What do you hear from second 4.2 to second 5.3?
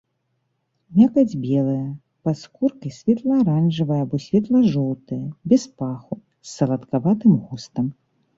светла-жоўтая,